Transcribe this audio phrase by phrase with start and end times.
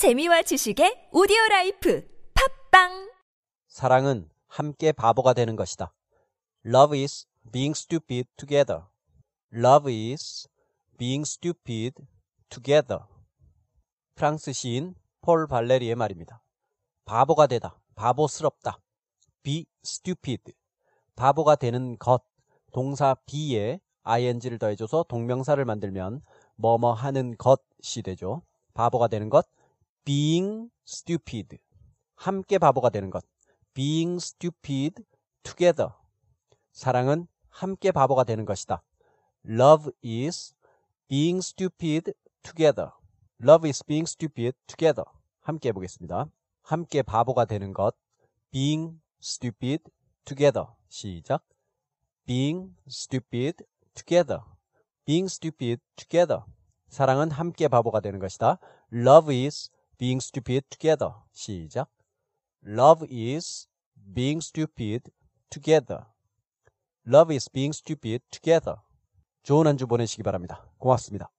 [0.00, 2.08] 재미와 지식의 오디오 라이프
[2.70, 3.12] 팟빵
[3.68, 5.92] 사랑은 함께 바보가 되는 것이다.
[6.64, 8.84] Love is being stupid together.
[9.52, 10.48] Love is
[10.96, 12.02] being stupid
[12.48, 13.02] together.
[14.14, 16.42] 프랑스 시인 폴 발레리의 말입니다.
[17.04, 18.78] 바보가 되다, 바보스럽다.
[19.42, 20.54] be stupid.
[21.14, 22.22] 바보가 되는 것.
[22.72, 26.22] 동사 be에 ing를 더해줘서 동명사를 만들면
[26.56, 28.40] 뭐뭐 하는 것이 되죠.
[28.72, 29.46] 바보가 되는 것.
[30.04, 31.58] Being stupid.
[32.14, 33.24] 함께 바보가 되는 것.
[33.74, 35.02] being stupid
[35.42, 35.90] together.
[36.72, 38.82] 사랑은 함께 바보가 되는 것이다.
[39.48, 40.54] Love is
[41.08, 42.90] being stupid together.
[43.42, 45.04] Love is being stupid together.
[45.40, 46.26] 함께 해보겠습니다.
[46.62, 47.94] 함께 바보가 되는 것.
[48.50, 49.84] being stupid
[50.24, 50.66] together.
[50.88, 51.44] 시작.
[52.26, 53.64] being stupid
[53.94, 54.40] together.
[55.06, 56.42] being stupid together.
[56.88, 58.58] 사랑은 함께 바보가 되는 것이다.
[58.92, 59.70] Love is
[60.00, 61.12] being stupid together.
[61.34, 61.88] 시작.
[62.66, 63.68] Love is
[64.14, 65.12] being stupid
[65.50, 66.06] together.
[67.06, 68.76] Love is being stupid together.
[69.42, 70.64] 좋은 한 주 보내시기 바랍니다.
[70.78, 71.30] 고맙습니다.